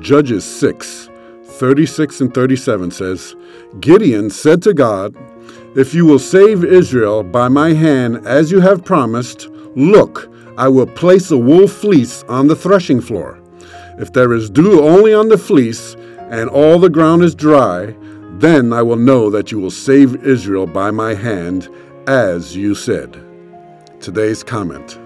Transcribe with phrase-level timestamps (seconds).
[0.00, 1.08] Judges 6,
[1.44, 3.36] 36 and 37 says,
[3.80, 5.14] Gideon said to God,
[5.76, 10.86] If you will save Israel by my hand as you have promised, look, I will
[10.86, 13.40] place a wool fleece on the threshing floor.
[13.98, 15.96] If there is dew only on the fleece,
[16.30, 17.94] and all the ground is dry,
[18.38, 21.68] then I will know that you will save Israel by my hand,
[22.08, 23.20] as you said.
[24.00, 24.98] Today's comment.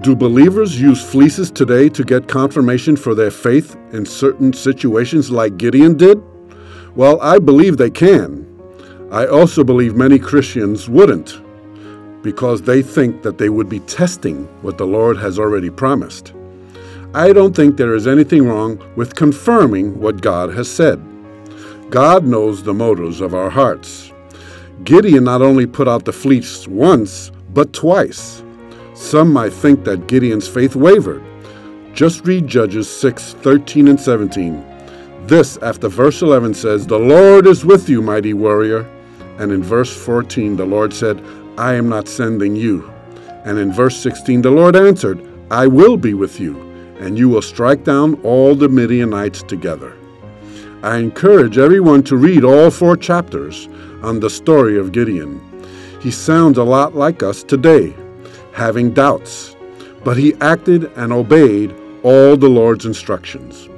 [0.00, 5.56] Do believers use fleeces today to get confirmation for their faith in certain situations like
[5.56, 6.22] Gideon did?
[6.94, 8.46] Well, I believe they can.
[9.10, 11.42] I also believe many Christians wouldn't,
[12.22, 16.32] because they think that they would be testing what the Lord has already promised.
[17.12, 21.02] I don't think there is anything wrong with confirming what God has said.
[21.90, 24.12] God knows the motives of our hearts.
[24.84, 28.44] Gideon not only put out the fleece once, but twice.
[28.98, 31.22] Some might think that Gideon's faith wavered.
[31.94, 34.62] Just read Judges 6 13 and 17.
[35.24, 38.80] This, after verse 11, says, The Lord is with you, mighty warrior.
[39.38, 41.24] And in verse 14, the Lord said,
[41.56, 42.92] I am not sending you.
[43.44, 46.60] And in verse 16, the Lord answered, I will be with you,
[46.98, 49.96] and you will strike down all the Midianites together.
[50.82, 53.68] I encourage everyone to read all four chapters
[54.02, 55.40] on the story of Gideon.
[56.02, 57.94] He sounds a lot like us today
[58.58, 59.56] having doubts,
[60.04, 63.68] but he acted and obeyed all the Lord's instructions.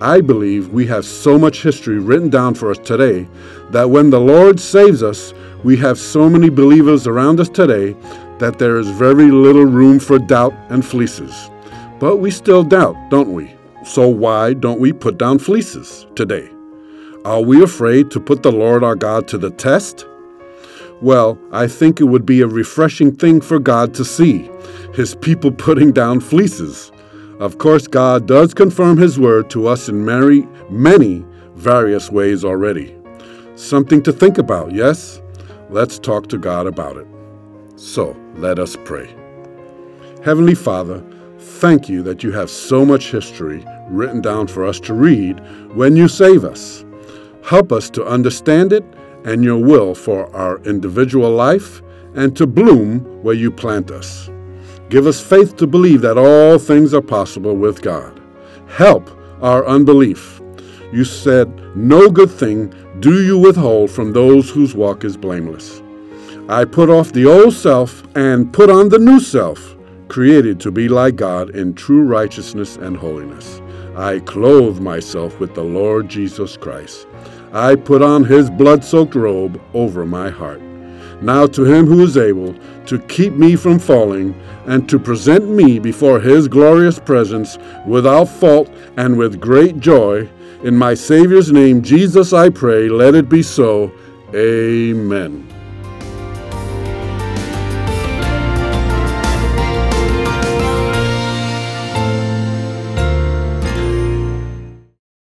[0.00, 3.26] I believe we have so much history written down for us today
[3.70, 5.32] that when the Lord saves us,
[5.64, 7.96] we have so many believers around us today
[8.38, 11.50] that there is very little room for doubt and fleeces.
[11.98, 13.54] But we still doubt, don't we?
[13.86, 16.50] So why don't we put down fleeces today?
[17.24, 20.06] Are we afraid to put the Lord our God to the test?
[21.02, 24.50] Well, I think it would be a refreshing thing for God to see
[24.94, 26.90] his people putting down fleeces.
[27.38, 31.22] Of course, God does confirm his word to us in many, many
[31.54, 32.96] various ways already.
[33.56, 35.20] Something to think about, yes?
[35.68, 37.06] Let's talk to God about it.
[37.76, 39.14] So, let us pray.
[40.24, 41.04] Heavenly Father,
[41.38, 45.40] thank you that you have so much history written down for us to read
[45.74, 46.86] when you save us.
[47.44, 48.84] Help us to understand it
[49.26, 51.82] and your will for our individual life
[52.14, 54.30] and to bloom where you plant us.
[54.88, 58.22] Give us faith to believe that all things are possible with God.
[58.68, 59.10] Help
[59.42, 60.40] our unbelief.
[60.92, 65.82] You said, No good thing do you withhold from those whose walk is blameless.
[66.48, 69.76] I put off the old self and put on the new self,
[70.06, 73.60] created to be like God in true righteousness and holiness.
[73.96, 77.06] I clothe myself with the Lord Jesus Christ.
[77.54, 80.60] I put on his blood soaked robe over my heart.
[81.22, 85.78] Now to him who is able to keep me from falling and to present me
[85.78, 88.68] before his glorious presence without fault
[88.98, 90.28] and with great joy,
[90.62, 93.90] in my Savior's name, Jesus, I pray, let it be so.
[94.34, 95.55] Amen.